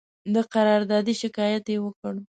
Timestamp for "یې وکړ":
1.73-2.13